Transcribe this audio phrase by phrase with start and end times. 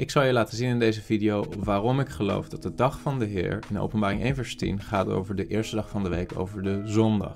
[0.00, 3.18] Ik zal je laten zien in deze video waarom ik geloof dat de dag van
[3.18, 6.38] de Heer in Openbaring 1 vers 10 gaat over de eerste dag van de week,
[6.38, 7.34] over de zondag.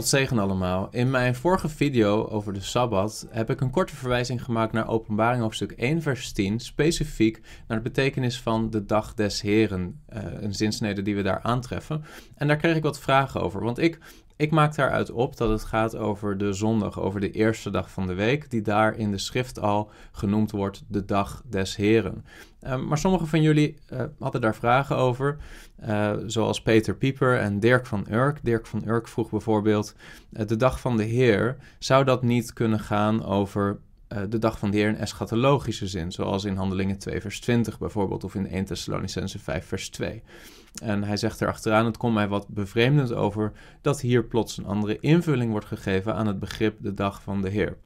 [0.00, 0.88] God zegen allemaal.
[0.90, 5.42] In mijn vorige video over de Sabbat heb ik een korte verwijzing gemaakt naar Openbaring
[5.42, 10.54] hoofdstuk 1 vers 10, specifiek naar de betekenis van de dag des Heren, uh, een
[10.54, 12.04] zinsnede die we daar aantreffen.
[12.34, 13.98] En daar kreeg ik wat vragen over, want ik
[14.40, 18.06] ik maak daaruit op dat het gaat over de zondag, over de eerste dag van
[18.06, 22.24] de week, die daar in de schrift al genoemd wordt de dag des Heren.
[22.62, 25.36] Uh, maar sommige van jullie uh, hadden daar vragen over,
[25.84, 28.38] uh, zoals Peter Pieper en Dirk van Urk.
[28.42, 29.94] Dirk van Urk vroeg bijvoorbeeld,
[30.28, 33.78] de dag van de Heer, zou dat niet kunnen gaan over
[34.12, 37.78] uh, de dag van de Heer in eschatologische zin, zoals in Handelingen 2 vers 20
[37.78, 40.22] bijvoorbeeld, of in 1 Thessalonicense 5 vers 2.
[40.82, 44.98] En hij zegt erachteraan, het komt mij wat bevreemdend over dat hier plots een andere
[45.00, 47.76] invulling wordt gegeven aan het begrip de dag van de Heer.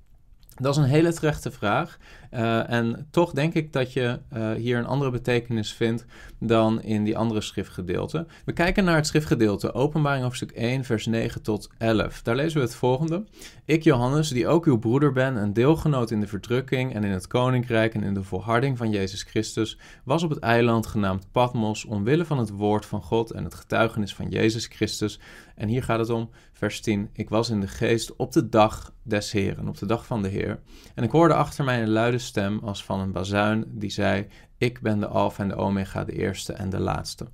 [0.57, 1.99] Dat is een hele terechte vraag.
[2.35, 6.05] Uh, en toch denk ik dat je uh, hier een andere betekenis vindt
[6.39, 8.29] dan in die andere schriftgedeelten.
[8.45, 12.23] We kijken naar het schriftgedeelte, Openbaring hoofdstuk 1, vers 9 tot 11.
[12.23, 13.25] Daar lezen we het volgende.
[13.65, 17.27] Ik, Johannes, die ook uw broeder ben en deelgenoot in de verdrukking en in het
[17.27, 22.25] koninkrijk en in de volharding van Jezus Christus, was op het eiland genaamd Patmos omwille
[22.25, 25.21] van het woord van God en het getuigenis van Jezus Christus.
[25.55, 27.11] En hier gaat het om, vers 10.
[27.13, 30.29] Ik was in de geest op de dag des Heren, op de dag van de
[30.29, 30.61] Heer.
[30.95, 34.27] En ik hoorde achter mij een luide stem als van een bazuin die zei:
[34.59, 37.27] Ik ben de Alpha en de Omega, de eerste en de laatste.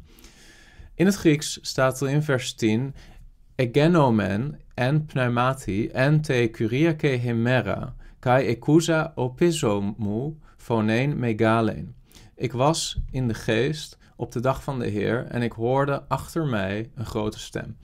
[0.94, 2.94] In het Grieks staat er in vers 10:
[3.54, 11.94] Egenomen en pneumati en te kuriake hemera, kai ekusa opizomu phonein megalein.
[12.36, 16.46] Ik was in de geest op de dag van de Heer en ik hoorde achter
[16.46, 17.76] mij een grote stem.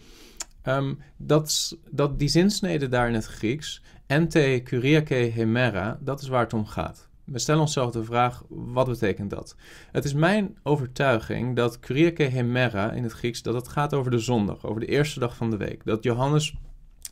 [0.68, 6.42] Um, dat, dat, die zinsnede daar in het Grieks, ente kuriake hemera, dat is waar
[6.42, 7.08] het om gaat.
[7.24, 9.56] We stellen onszelf de vraag, wat betekent dat?
[9.92, 14.18] Het is mijn overtuiging dat kuriake hemera in het Grieks, dat het gaat over de
[14.18, 15.84] zondag, over de eerste dag van de week.
[15.84, 16.56] Dat Johannes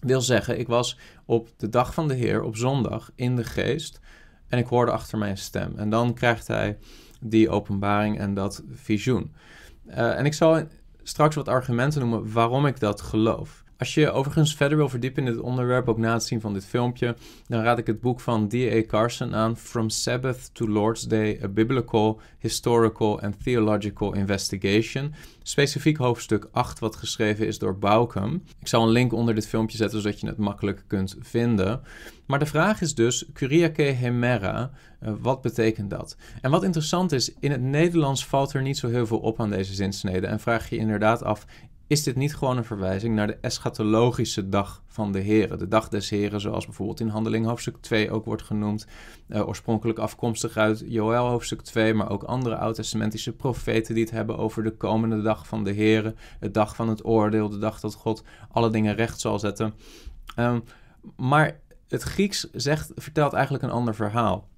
[0.00, 4.00] wil zeggen, ik was op de dag van de Heer, op zondag, in de geest
[4.49, 5.72] en ik hoorde achter mij een stem.
[5.76, 6.78] En dan krijgt hij
[7.21, 9.34] die openbaring en dat visioen.
[9.87, 10.62] Uh, en ik zal
[11.03, 13.64] straks wat argumenten noemen waarom ik dat geloof.
[13.79, 16.67] Als je overigens verder wil verdiepen in dit onderwerp, ook na het zien van dit
[16.67, 18.83] filmpje, dan raad ik het boek van D.A.
[18.87, 25.15] Carson aan, From Sabbath to Lord's Day, A Biblical, Historical and Theological Investigation.
[25.43, 28.43] Specifiek hoofdstuk 8, wat geschreven is door Bauckham.
[28.61, 31.81] Ik zal een link onder dit filmpje zetten, zodat je het makkelijk kunt vinden.
[32.27, 34.71] Maar de vraag is dus, Kyriake Hemera,
[35.03, 36.17] uh, wat betekent dat?
[36.41, 39.51] En wat interessant is, in het Nederlands valt er niet zo heel veel op aan
[39.51, 41.47] deze zinsnede en vraag je inderdaad af,
[41.87, 45.59] is dit niet gewoon een verwijzing naar de eschatologische dag van de Heren?
[45.59, 48.87] De dag des Heren, zoals bijvoorbeeld in Handeling hoofdstuk 2 ook wordt genoemd.
[49.28, 54.39] Uh, oorspronkelijk afkomstig uit Joël hoofdstuk 2, maar ook andere oud-testamentische profeten die het hebben
[54.39, 56.17] over de komende dag van de Heren.
[56.41, 59.75] De dag van het oordeel, de dag dat God alle dingen recht zal zetten.
[60.39, 60.65] Um,
[61.17, 64.49] maar het Grieks zegt, vertelt eigenlijk een ander verhaal.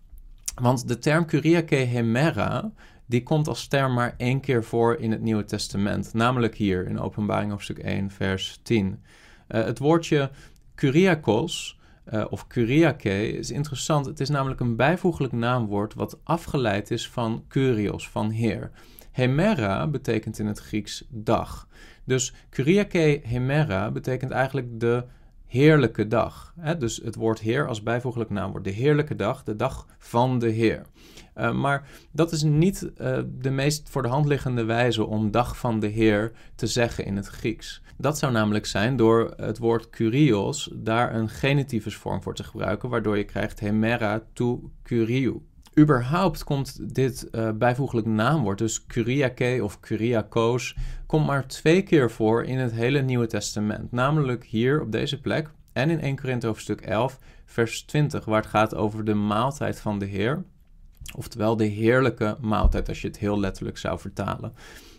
[0.54, 2.70] Want de term Kyriake Hemera
[3.06, 7.00] die komt als term maar één keer voor in het Nieuwe Testament, namelijk hier in
[7.00, 8.86] Openbaring hoofdstuk 1, vers 10.
[8.86, 10.30] Uh, eh, het woordje
[10.74, 11.78] kuriakos
[12.12, 14.06] uh, of kuriake is interessant.
[14.06, 18.70] Het is namelijk een bijvoeglijk naamwoord wat afgeleid is van kurios, van heer.
[19.12, 21.68] Hemera betekent in het Grieks dag.
[22.04, 25.04] Dus kuriake hemera betekent eigenlijk de
[25.46, 26.54] heerlijke dag.
[26.60, 26.76] Hè?
[26.76, 28.64] Dus het woord heer als bijvoeglijk naamwoord.
[28.64, 30.82] De heerlijke dag, de dag van de Heer.
[31.36, 35.58] Uh, maar dat is niet uh, de meest voor de hand liggende wijze om dag
[35.58, 37.82] van de Heer te zeggen in het Grieks.
[37.98, 43.16] Dat zou namelijk zijn door het woord kurios daar een genitivusvorm voor te gebruiken, waardoor
[43.16, 45.42] je krijgt hemera tu kuriou.
[45.78, 52.44] Überhaupt komt dit uh, bijvoeglijk naamwoord, dus kuriake of kuriakos, komt maar twee keer voor
[52.44, 53.92] in het hele Nieuwe Testament.
[53.92, 58.50] Namelijk hier op deze plek en in 1 Korinthe hoofdstuk 11, vers 20, waar het
[58.50, 60.44] gaat over de maaltijd van de Heer.
[61.16, 64.52] Oftewel de heerlijke maaltijd, als je het heel letterlijk zou vertalen.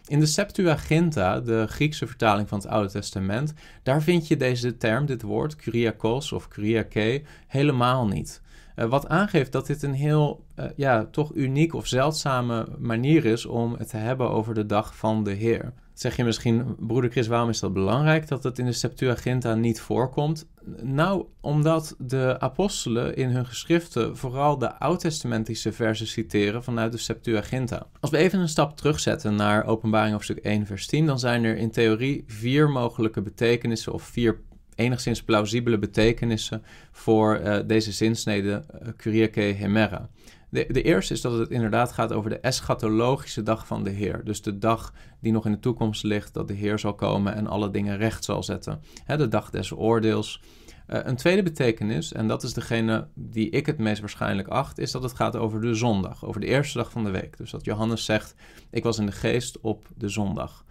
[0.08, 3.54] In de Septuaginta, de Griekse vertaling van het Oude Testament,
[3.84, 8.42] daar vind je deze term, dit woord, kuriakos of kuriake, helemaal niet.
[8.80, 13.46] Uh, wat aangeeft dat dit een heel, uh, ja, toch uniek of zeldzame manier is
[13.46, 15.74] om het te hebben over de dag van de Heer.
[15.94, 19.82] Zeg je misschien, broeder Chris, waarom is dat belangrijk dat het in de Septuaginta niet
[19.82, 20.48] voorkomt?
[20.82, 27.88] Nou, omdat de apostelen in hun geschriften vooral de oud-testamentische versen citeren vanuit de Septuaginta.
[28.00, 31.58] Als we even een stap terugzetten naar Openbaring hoofdstuk 1 vers 10, dan zijn er
[31.58, 34.40] in theorie vier mogelijke betekenissen of vier
[34.78, 40.10] enigszins plausibele betekenissen voor uh, deze zinsnede uh, Kyriake Hemera.
[40.50, 44.22] De, de, eerste is dat het inderdaad gaat over de eschatologische dag van de Heer.
[44.24, 47.48] Dus de dag die nog in de toekomst ligt, dat de Heer zal komen en
[47.48, 48.82] alle dingen recht zal zetten.
[49.06, 50.42] de dag des oordeels.
[50.88, 54.92] Uh, een tweede betekenis, en dat is degene die ik het meest waarschijnlijk acht, is
[54.92, 57.38] dat het gaat over de zondag, over de eerste dag van de week.
[57.38, 58.36] Dus dat Johannes zegt:
[58.72, 60.66] Ik was in de geest op de zondag.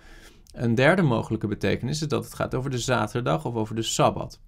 [0.56, 4.40] Een derde mogelijke betekenis is dat het gaat over de zaterdag of over de sabbat.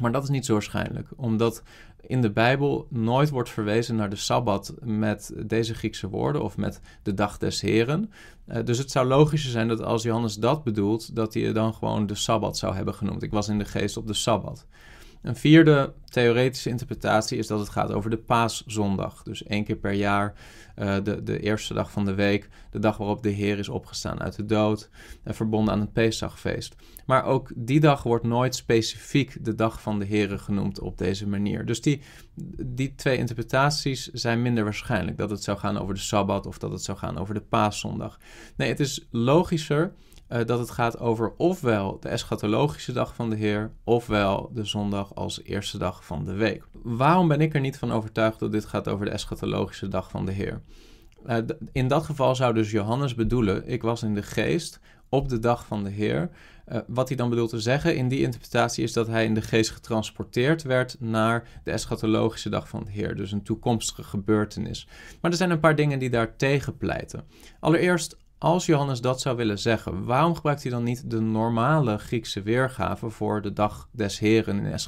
[0.00, 1.62] Maar dat is niet zo waarschijnlijk, omdat
[2.00, 6.80] in de Bijbel nooit wordt verwezen naar de Sabbat met deze Griekse woorden of met
[7.02, 8.12] de dag des Heren.
[8.46, 12.06] Uh, dus het zou logischer zijn dat als Johannes dat bedoelt, dat hij dan gewoon
[12.06, 13.22] de Sabbat zou hebben genoemd.
[13.22, 14.66] Ik was in de geest op de Sabbat.
[15.22, 19.22] Een vierde theoretische interpretatie is dat het gaat over de paaszondag.
[19.22, 20.34] Dus één keer per jaar,
[20.76, 24.20] uh, de, de eerste dag van de week, de dag waarop de Heer is opgestaan
[24.20, 24.90] uit de dood,
[25.22, 26.74] en verbonden aan het Pesachfeest.
[27.06, 31.28] Maar ook die dag wordt nooit specifiek de dag van de Heer genoemd op deze
[31.28, 31.66] manier.
[31.66, 32.02] Dus die,
[32.66, 35.16] die twee interpretaties zijn minder waarschijnlijk.
[35.16, 38.18] Dat het zou gaan over de Sabbat of dat het zou gaan over de paaszondag.
[38.56, 39.92] Nee, het is logischer
[40.32, 45.14] uh, dat het gaat over ofwel de eschatologische dag van de Heer, ofwel de zondag
[45.14, 46.64] als eerste dag van de week.
[46.82, 50.26] Waarom ben ik er niet van overtuigd dat dit gaat over de eschatologische dag van
[50.26, 50.62] de Heer?
[51.26, 51.36] Uh,
[51.72, 55.66] in dat geval zou dus Johannes bedoelen: ik was in de geest op de dag
[55.66, 56.30] van de Heer.
[56.68, 59.42] Uh, wat hij dan bedoelt te zeggen in die interpretatie is dat hij in de
[59.42, 64.88] geest getransporteerd werd naar de eschatologische dag van de Heer, dus een toekomstige gebeurtenis.
[65.20, 67.24] Maar er zijn een paar dingen die daar tegen pleiten.
[67.60, 72.42] Allereerst, als Johannes dat zou willen zeggen, waarom gebruikt hij dan niet de normale Griekse
[72.42, 74.78] weergave voor de dag des Heren in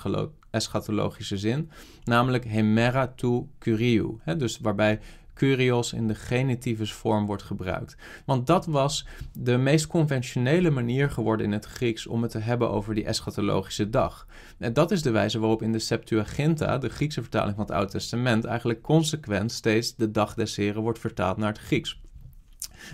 [0.51, 1.71] eschatologische zin,
[2.05, 5.01] namelijk hemera tu kuriou, hè, dus waarbij
[5.35, 7.97] Curios in de genitivus vorm wordt gebruikt.
[8.27, 12.71] Want dat was de meest conventionele manier geworden in het Grieks om het te hebben
[12.71, 14.27] over die eschatologische dag.
[14.59, 17.91] En dat is de wijze waarop in de Septuaginta, de Griekse vertaling van het Oude
[17.91, 22.03] Testament, eigenlijk consequent steeds de dag des Heren wordt vertaald naar het Grieks.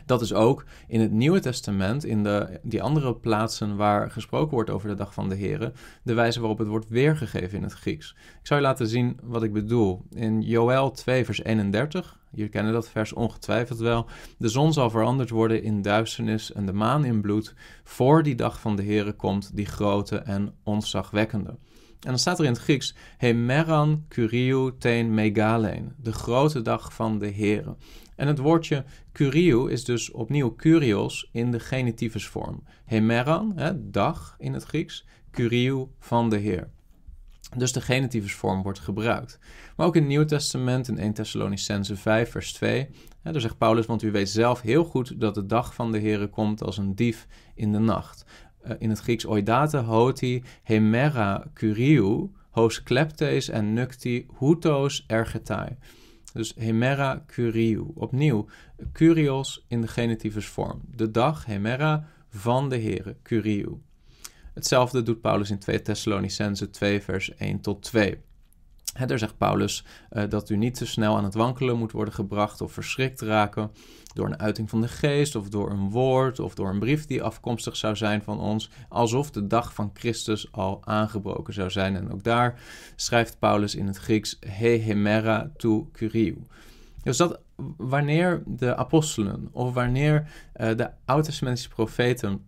[0.06, 4.70] Dat is ook in het Nieuwe Testament, in de, die andere plaatsen waar gesproken wordt
[4.70, 5.72] over de dag van de Heren,
[6.02, 8.14] de wijze waarop het wordt weergegeven in het Grieks.
[8.40, 10.02] Ik zal je laten zien wat ik bedoel.
[10.10, 14.06] In Joel 2, vers 31, je kennen dat vers ongetwijfeld wel.
[14.38, 17.54] De zon zal veranderd worden in duisternis en de maan in bloed,
[17.84, 21.56] voor die dag van de Heren komt, die grote en ontzagwekkende.
[22.00, 27.18] En dan staat er in het Grieks, Hemeran Kuriou ten megalein, de grote dag van
[27.18, 27.76] de Heren.
[28.16, 32.62] En het woordje kuriou is dus opnieuw kurios in de genitivusvorm.
[32.84, 36.70] Hemeran, hè, dag in het Grieks, kuriou van de Heer.
[37.56, 39.38] Dus de genitivusvorm wordt gebruikt.
[39.76, 42.88] Maar ook in het Nieuw Testament, in 1 Thessalonicense 5, vers 2,
[43.22, 45.98] hè, daar zegt Paulus, want u weet zelf heel goed dat de dag van de
[45.98, 48.24] Heer komt als een dief in de nacht.
[48.64, 55.76] Uh, in het Grieks oidate hoti hemera kuriou, hos kleptes en nukti hutos ergetai.
[56.32, 57.92] Dus hemera curiou.
[57.94, 58.46] Opnieuw,
[58.92, 60.80] curios in de genitivus vorm.
[60.94, 63.80] De dag, hemera, van de Heere, curiou.
[64.54, 68.18] Hetzelfde doet Paulus in 2 Thessalonicense 2 vers 1 tot 2.
[68.92, 72.14] He, daar zegt Paulus uh, dat u niet te snel aan het wankelen moet worden
[72.14, 73.70] gebracht of verschrikt raken
[74.14, 77.22] door een uiting van de geest of door een woord of door een brief die
[77.22, 81.96] afkomstig zou zijn van ons, alsof de dag van Christus al aangebroken zou zijn.
[81.96, 82.60] En ook daar
[82.96, 86.46] schrijft Paulus in het Grieks he hemera tu kuriou.
[87.02, 87.40] Dus dat
[87.76, 92.44] wanneer de apostelen of wanneer uh, de oud-testamentische profeten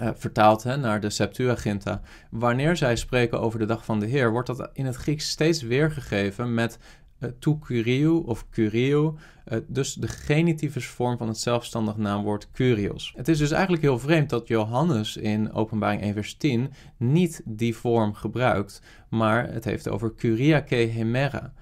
[0.00, 2.00] uh, vertaald hè, naar de Septuaginta.
[2.30, 5.62] Wanneer zij spreken over de dag van de Heer, wordt dat in het Grieks steeds
[5.62, 6.78] weergegeven met
[7.68, 9.16] uh, of kuriou,
[9.48, 13.12] uh, dus de genitivus vorm van het zelfstandig naamwoord kurios.
[13.16, 17.76] Het is dus eigenlijk heel vreemd dat Johannes in Openbaring 1 vers 10 niet die
[17.76, 21.52] vorm gebruikt, maar het heeft over kuriake hemera.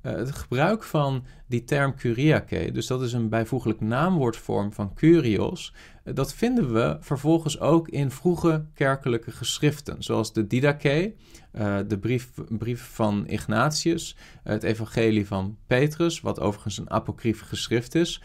[0.00, 5.91] Het gebruik van die term kuriake, dus dat is een bijvoeglijk naamwoordvorm van kurios, uh,
[6.04, 11.14] dat vinden we vervolgens ook in vroege kerkelijke geschriften, zoals de Didache,
[11.52, 17.94] uh, de brief, brief van Ignatius, het evangelie van Petrus, wat overigens een apocryf geschrift
[17.94, 18.22] is.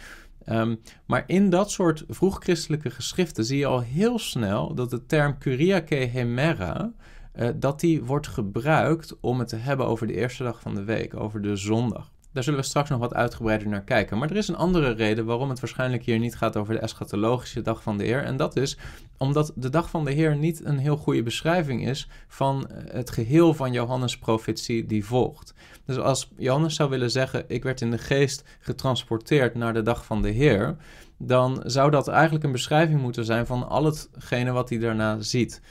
[0.50, 5.38] Um, maar in dat soort vroegchristelijke geschriften zie je al heel snel dat de term
[5.38, 6.94] kuriake hemera
[7.36, 10.84] uh, dat die wordt gebruikt om het te hebben over de eerste dag van de
[10.84, 12.12] week, over de zondag.
[12.34, 14.18] Daar zullen we straks nog wat uitgebreider naar kijken.
[14.18, 17.62] Maar er is een andere reden waarom het waarschijnlijk hier niet gaat over de eschatologische
[17.62, 18.24] dag van de Heer.
[18.24, 18.78] En dat is
[19.18, 23.54] omdat de dag van de Heer niet een heel goede beschrijving is van het geheel
[23.54, 25.54] van Johannes' profetie die volgt.
[25.86, 30.06] Dus als Johannes zou willen zeggen: Ik werd in de geest getransporteerd naar de dag
[30.06, 30.76] van de Heer,
[31.18, 35.62] dan zou dat eigenlijk een beschrijving moeten zijn van al hetgene wat hij daarna ziet.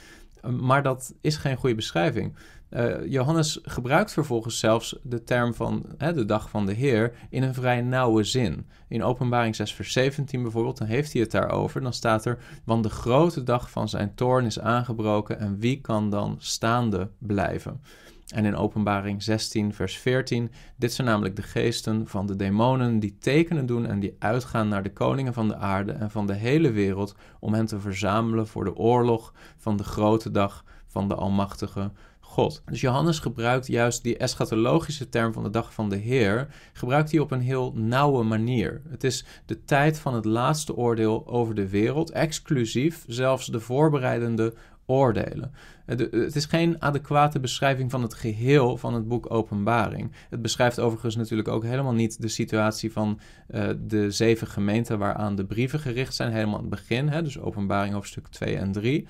[0.51, 2.37] Maar dat is geen goede beschrijving.
[2.77, 7.43] Uh, Johannes gebruikt vervolgens zelfs de term van hè, de dag van de Heer in
[7.43, 8.67] een vrij nauwe zin.
[8.89, 11.81] In Openbaring 6, vers 17 bijvoorbeeld, dan heeft hij het daarover.
[11.81, 16.11] Dan staat er: Want de grote dag van zijn toorn is aangebroken, en wie kan
[16.11, 17.81] dan staande blijven?
[18.27, 23.19] En in Openbaring 16, vers 14, dit zijn namelijk de geesten van de demonen die
[23.19, 26.71] tekenen doen en die uitgaan naar de koningen van de aarde en van de hele
[26.71, 31.91] wereld om hen te verzamelen voor de oorlog van de grote dag van de Almachtige
[32.37, 32.63] God.
[32.65, 37.21] Dus Johannes gebruikt juist die eschatologische term van de dag van de Heer, gebruikt hij
[37.21, 38.83] op een heel nauwe manier.
[38.89, 44.55] Het is de tijd van het laatste oordeel over de wereld, exclusief zelfs de voorbereidende
[44.87, 45.53] oordelen.
[45.87, 50.13] Het is geen adequate beschrijving van het geheel van het boek Openbaring.
[50.31, 55.37] Het beschrijft overigens natuurlijk ook helemaal niet de situatie van uh, de zeven gemeenten waaraan
[55.37, 57.09] de brieven gericht zijn, helemaal aan het begin.
[57.09, 59.09] Hè, dus Openbaring hoofdstuk 2 en 3.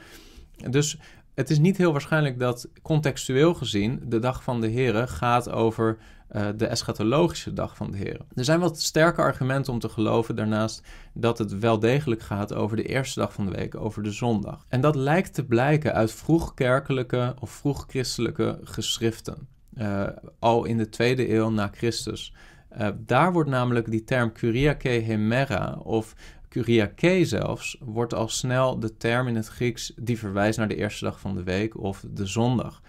[0.70, 0.98] Dus
[1.36, 5.98] het is niet heel waarschijnlijk dat contextueel gezien de dag van de Heren gaat over
[6.32, 8.26] uh, de eschatologische dag van de Heren.
[8.34, 10.82] Er zijn wat sterke argumenten om te geloven daarnaast
[11.14, 14.64] dat het wel degelijk gaat over de eerste dag van de week, over de zondag.
[14.68, 19.48] En dat lijkt te blijken uit vroegkerkelijke of vroegchristelijke geschriften.
[19.74, 20.06] Uh,
[20.38, 22.32] al in de tweede eeuw na Christus.
[22.78, 26.14] Uh, daar wordt namelijk die term Kyriake Hemera of
[26.62, 31.04] Kyriake zelfs wordt al snel de term in het Grieks die verwijst naar de eerste
[31.04, 32.82] dag van de week of de zondag.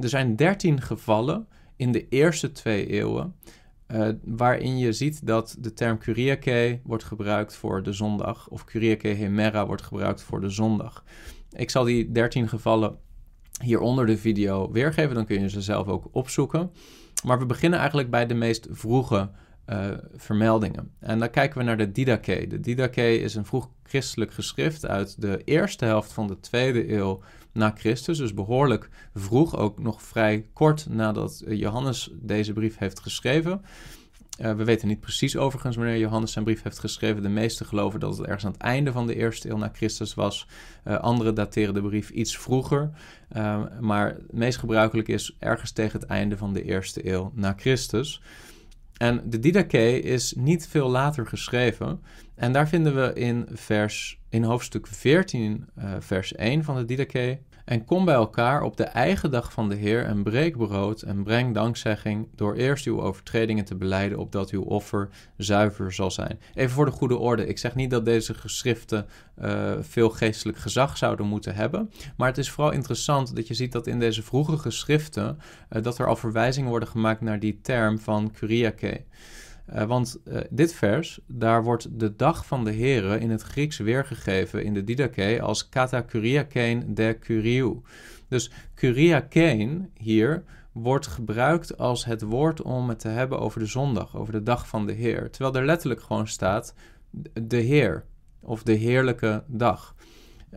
[0.00, 1.46] Er zijn dertien gevallen
[1.76, 3.34] in de eerste twee eeuwen
[3.88, 9.08] uh, waarin je ziet dat de term Kyriake wordt gebruikt voor de zondag of Kyriake
[9.08, 11.04] Hemera wordt gebruikt voor de zondag.
[11.50, 12.98] Ik zal die dertien gevallen
[13.62, 16.70] hier onder de video weergeven, dan kun je ze zelf ook opzoeken.
[17.24, 19.30] Maar we beginnen eigenlijk bij de meest vroege
[19.70, 20.90] uh, vermeldingen.
[21.00, 22.46] En dan kijken we naar de Didache.
[22.46, 27.22] De Didache is een vroeg christelijk geschrift uit de eerste helft van de tweede eeuw
[27.52, 28.18] na Christus.
[28.18, 33.62] Dus behoorlijk vroeg, ook nog vrij kort nadat Johannes deze brief heeft geschreven.
[34.40, 37.22] Uh, we weten niet precies overigens wanneer Johannes zijn brief heeft geschreven.
[37.22, 40.14] De meesten geloven dat het ergens aan het einde van de eerste eeuw na Christus
[40.14, 40.48] was.
[40.84, 42.90] Uh, anderen dateren de brief iets vroeger.
[43.80, 48.22] Maar het meest gebruikelijk is ergens tegen het einde van de eerste eeuw na Christus.
[48.98, 52.00] En de Didache is niet veel later geschreven.
[52.34, 57.38] En daar vinden we in, vers, in hoofdstuk 14, uh, vers 1 van de Didache
[57.68, 61.22] en kom bij elkaar op de eigen dag van de Heer en breek brood en
[61.22, 66.40] breng dankzegging door eerst uw overtredingen te beleiden, opdat uw offer zuiver zal zijn.
[66.54, 69.06] Even voor de goede orde, ik zeg niet dat deze geschriften
[69.42, 73.72] uh, veel geestelijk gezag zouden moeten hebben, maar het is vooral interessant dat je ziet
[73.72, 75.38] dat in deze vroege geschriften
[75.72, 79.04] uh, dat er al verwijzingen worden gemaakt naar die term van Kyriake.
[79.74, 83.78] Uh, want uh, dit vers, daar wordt de dag van de Here in het Grieks
[83.78, 87.80] weergegeven in de Didache als kata de kuriou.
[88.28, 94.16] Dus kuriakein hier wordt gebruikt als het woord om het te hebben over de zondag,
[94.16, 95.30] over de dag van de Heer.
[95.30, 96.74] Terwijl er letterlijk gewoon staat
[97.32, 98.04] de Heer
[98.40, 99.94] of de heerlijke dag.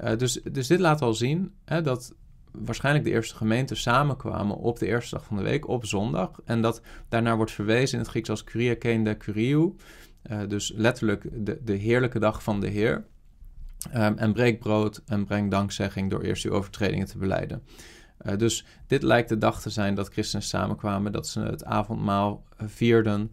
[0.03, 2.15] Uh, dus, dus dit laat al zien hè, dat
[2.51, 6.41] waarschijnlijk de eerste gemeenten samenkwamen op de eerste dag van de week, op zondag.
[6.45, 9.75] En dat daarnaar wordt verwezen in het Grieks als Kyriakein de Kyriou.
[10.31, 13.05] Uh, dus letterlijk de, de heerlijke dag van de Heer.
[13.95, 17.63] Um, en breek brood en breng dankzegging door eerst uw overtredingen te beleiden.
[18.25, 22.43] Uh, dus dit lijkt de dag te zijn dat christenen samenkwamen, dat ze het avondmaal
[22.57, 23.31] vierden.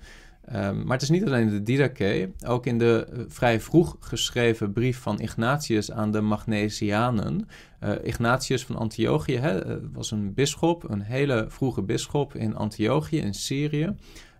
[0.54, 4.72] Um, maar het is niet alleen de Didache, ook in de uh, vrij vroeg geschreven
[4.72, 7.48] brief van Ignatius aan de Magnesianen.
[7.84, 13.18] Uh, Ignatius van Antiochië hè, uh, was een bisschop, een hele vroege bisschop in Antiochië
[13.18, 13.94] in Syrië.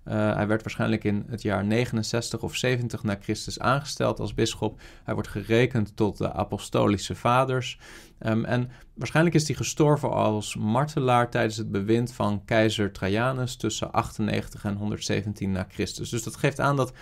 [0.09, 4.81] Hij werd waarschijnlijk in het jaar 69 of 70 na Christus aangesteld als bisschop.
[5.05, 7.79] Hij wordt gerekend tot de apostolische vaders.
[8.27, 13.93] Um, en waarschijnlijk is hij gestorven als martelaar tijdens het bewind van keizer Trajanus tussen
[13.93, 16.11] 98 en 117 na Christus.
[16.11, 16.93] Dus dat geeft aan dat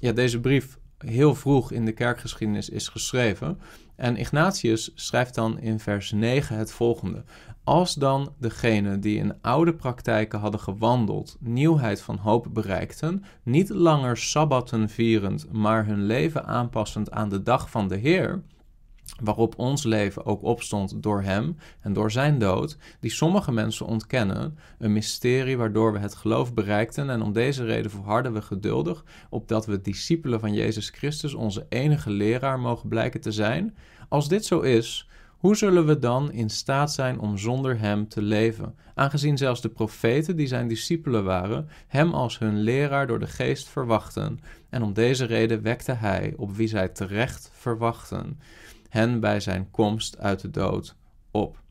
[0.00, 3.58] ja, deze brief heel vroeg in de kerkgeschiedenis is geschreven.
[3.96, 7.24] En Ignatius schrijft dan in vers 9 het volgende.
[7.64, 14.16] Als dan degenen die in oude praktijken hadden gewandeld, nieuwheid van hoop bereikten, niet langer
[14.16, 18.42] sabbatten vierend, maar hun leven aanpassend aan de dag van de Heer,
[19.22, 24.58] waarop ons leven ook opstond door Hem en door Zijn dood, die sommige mensen ontkennen,
[24.78, 29.66] een mysterie waardoor we het geloof bereikten en om deze reden volharden we geduldig, opdat
[29.66, 33.76] we discipelen van Jezus Christus, onze enige leraar, mogen blijken te zijn.
[34.08, 35.08] Als dit zo is,
[35.44, 39.68] hoe zullen we dan in staat zijn om zonder Hem te leven, aangezien zelfs de
[39.68, 44.40] profeten die zijn discipelen waren, Hem als hun leraar door de geest verwachten,
[44.70, 48.38] en om deze reden wekte Hij, op wie zij terecht verwachten,
[48.94, 50.96] hen bij zijn komst uit de dood
[51.30, 51.62] op.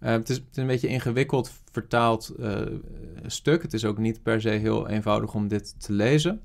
[0.00, 2.60] Uh, het, is, een beetje ingewikkeld vertaald uh,
[3.26, 3.62] stuk.
[3.62, 6.42] Het is ook niet per se heel eenvoudig om dit te lezen.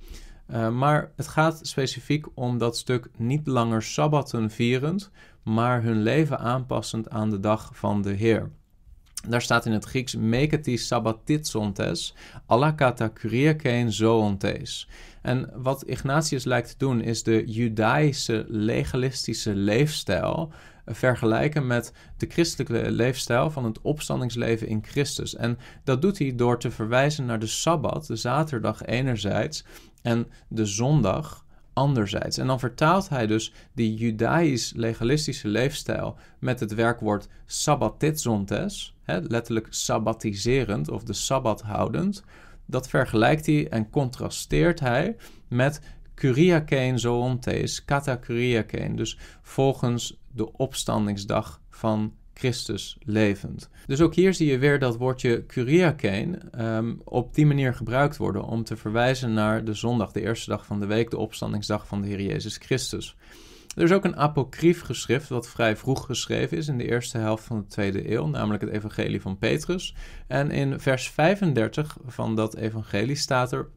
[0.47, 5.11] Uh, maar het gaat specifiek om dat stuk niet langer sabbatten vierend,
[5.43, 8.49] maar hun leven aanpassend aan de dag van de Heer.
[9.29, 14.87] Daar staat in het Grieks mekati sabbatitsontes, alakata kuriakein zoontes.
[15.21, 20.51] En wat Ignatius lijkt te doen, is de judaïsche legalistische leefstijl
[20.85, 25.35] vergelijken met de christelijke leefstijl van het opstandingsleven in Christus.
[25.35, 29.63] En dat doet hij door te verwijzen naar de Sabbat, de zaterdag enerzijds,
[30.01, 32.37] en de zondag anderzijds.
[32.37, 41.03] En dan vertaalt hij dus die judaïs-legalistische leefstijl met het werkwoord sabbatizontes, letterlijk sabbatiserend of
[41.03, 42.23] de sabbat houdend.
[42.65, 45.15] Dat vergelijkt hij en contrasteert hij
[45.47, 45.81] met
[46.13, 53.69] kuriakein zoontes, kata kuriakein, dus volgens de opstandingsdag van Christus levend.
[53.87, 58.43] Dus ook hier zie je weer dat woordje kuriakein um, op die manier gebruikt worden
[58.43, 62.01] om te verwijzen naar de zondag, de eerste dag van de week, de opstandingsdag van
[62.01, 63.17] de Heer Jezus Christus.
[63.75, 67.43] Er is ook een apocryf geschrift wat vrij vroeg geschreven is in de eerste helft
[67.43, 69.95] van de tweede eeuw, namelijk het Evangelie van Petrus.
[70.27, 73.69] En in vers 35 van dat evangelie staat er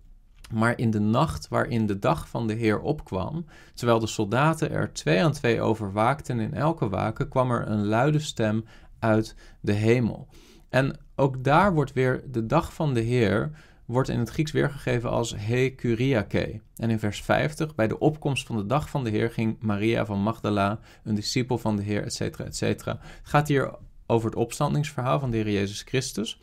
[0.53, 4.93] maar in de nacht waarin de dag van de Heer opkwam, terwijl de soldaten er
[4.93, 8.65] twee aan twee over waakten in elke waken, kwam er een luide stem
[8.99, 10.29] uit de hemel.
[10.69, 13.51] En ook daar wordt weer de dag van de Heer
[13.85, 16.61] wordt in het Grieks weergegeven als he kuriake.
[16.77, 20.07] En in vers 50, bij de opkomst van de dag van de Heer ging Maria
[20.07, 22.99] van Magdala, een discipel van de Heer, et cetera, et cetera.
[23.01, 23.75] Het gaat hier
[24.07, 26.41] over het opstandingsverhaal van de Heer Jezus Christus.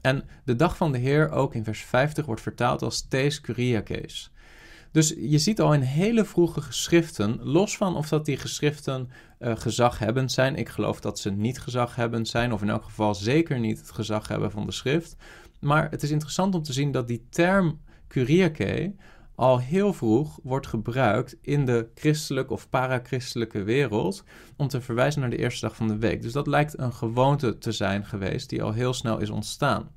[0.00, 4.32] En de dag van de Heer, ook in vers 50, wordt vertaald als Thees Kyriakes.
[4.92, 9.10] Dus je ziet al in hele vroege geschriften, los van of dat die geschriften
[9.40, 10.56] uh, gezaghebbend zijn.
[10.56, 14.28] Ik geloof dat ze niet gezaghebbend zijn, of in elk geval zeker niet het gezag
[14.28, 15.16] hebben van de schrift.
[15.64, 18.94] Maar het is interessant om te zien dat die term Kyriake
[19.34, 24.24] al heel vroeg wordt gebruikt in de christelijke of parachristelijke wereld
[24.56, 26.22] om te verwijzen naar de eerste dag van de week.
[26.22, 29.90] Dus dat lijkt een gewoonte te zijn geweest die al heel snel is ontstaan.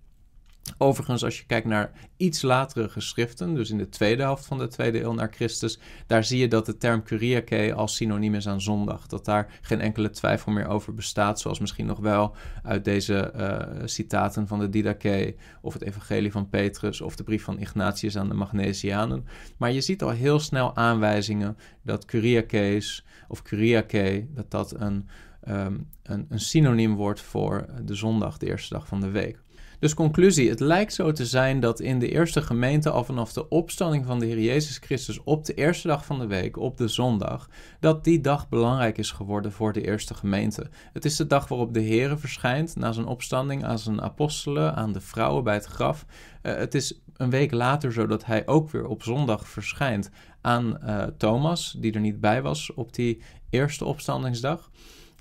[0.78, 4.68] Overigens, als je kijkt naar iets latere geschriften, dus in de tweede helft van de
[4.68, 8.62] tweede eeuw naar Christus, daar zie je dat de term Kyriake als synoniem is aan
[8.62, 9.08] zondag.
[9.08, 13.86] Dat daar geen enkele twijfel meer over bestaat, zoals misschien nog wel uit deze uh,
[13.86, 18.30] citaten van de Didache of het Evangelie van Petrus of de brief van Ignatius aan
[18.30, 19.28] de Magnesianen.
[19.58, 25.10] Maar je ziet al heel snel aanwijzingen dat Kyriake's of Kyriake, dat dat een,
[25.48, 29.44] um, een, een synoniem wordt voor de zondag, de eerste dag van de week.
[29.86, 33.50] Dus conclusie, het lijkt zo te zijn dat in de eerste gemeente al vanaf de
[33.50, 36.88] opstanding van de Heer Jezus Christus op de eerste dag van de week, op de
[36.88, 40.70] zondag, dat die dag belangrijk is geworden voor de eerste gemeente.
[40.94, 44.92] Het is de dag waarop de Heer verschijnt na zijn opstanding aan zijn apostelen, aan
[44.92, 46.06] de vrouwen bij het graf.
[46.42, 50.10] Uh, het is een week later zo dat hij ook weer op zondag verschijnt
[50.42, 54.70] aan uh, Thomas, die er niet bij was op die eerste opstandingsdag.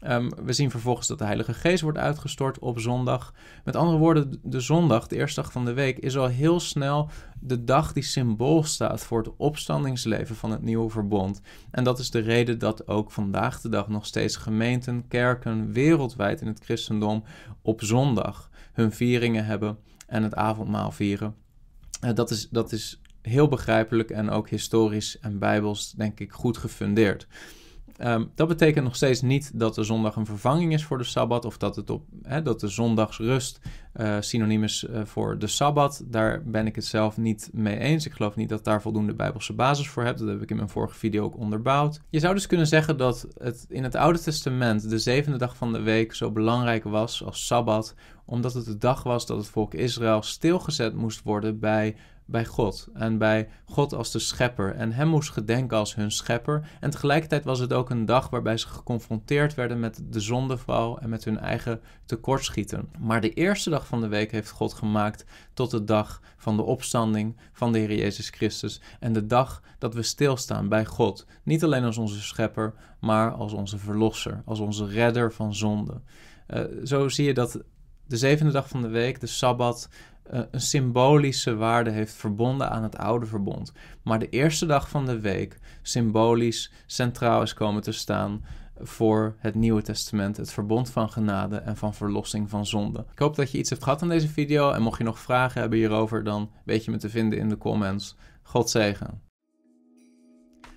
[0.08, 3.34] Um, we zien vervolgens dat de Heilige Geest wordt uitgestort op zondag.
[3.64, 7.10] Met andere woorden, de zondag, de eerste dag van de week, is al heel snel
[7.40, 11.40] de dag die symbool staat voor het opstandingsleven van het nieuwe verbond.
[11.70, 16.40] En dat is de reden dat ook vandaag de dag nog steeds gemeenten, kerken wereldwijd
[16.40, 17.24] in het christendom
[17.62, 21.34] op zondag hun vieringen hebben en het avondmaal vieren.
[22.04, 26.58] Uh, dat, is, dat is heel begrijpelijk en ook historisch en bijbels, denk ik, goed
[26.58, 27.26] gefundeerd.
[28.02, 31.44] Um, dat betekent nog steeds niet dat de zondag een vervanging is voor de sabbat
[31.44, 32.04] of dat, het op,
[32.42, 33.60] dat de zondagsrust
[33.96, 36.04] uh, synoniem is uh, voor de sabbat.
[36.06, 38.06] Daar ben ik het zelf niet mee eens.
[38.06, 40.18] Ik geloof niet dat daar voldoende bijbelse basis voor hebt.
[40.18, 42.00] Dat heb ik in mijn vorige video ook onderbouwd.
[42.10, 45.72] Je zou dus kunnen zeggen dat het in het Oude Testament de zevende dag van
[45.72, 49.74] de week zo belangrijk was als sabbat, omdat het de dag was dat het volk
[49.74, 55.08] Israël stilgezet moest worden bij bij God en bij God als de schepper en hem
[55.08, 56.68] moest gedenken als hun schepper.
[56.80, 61.08] En tegelijkertijd was het ook een dag waarbij ze geconfronteerd werden met de zondeval en
[61.08, 62.88] met hun eigen tekortschieten.
[62.98, 66.62] Maar de eerste dag van de week heeft God gemaakt tot de dag van de
[66.62, 71.64] opstanding van de Heer Jezus Christus en de dag dat we stilstaan bij God, niet
[71.64, 76.00] alleen als onze schepper, maar als onze verlosser, als onze redder van zonde.
[76.48, 77.62] Uh, zo zie je dat
[78.06, 79.88] de zevende dag van de week, de Sabbat,
[80.32, 83.72] uh, een symbolische waarde heeft verbonden aan het oude verbond.
[84.02, 88.44] Maar de eerste dag van de week symbolisch centraal is komen te staan
[88.78, 93.06] voor het Nieuwe Testament, het verbond van genade en van verlossing van zonde.
[93.12, 95.60] Ik hoop dat je iets hebt gehad aan deze video en mocht je nog vragen
[95.60, 98.16] hebben hierover, dan weet je me te vinden in de comments.
[98.42, 99.22] God zegen.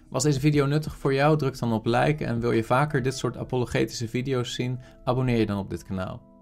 [0.09, 1.37] Was deze video nuttig voor jou?
[1.37, 4.79] Druk dan op like en wil je vaker dit soort apologetische video's zien?
[5.03, 6.36] Abonneer je dan op dit kanaal.